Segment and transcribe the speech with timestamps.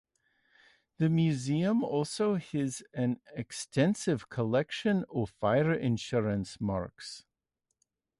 [0.97, 7.23] The museum also has an extensive collection of fire insurance marks.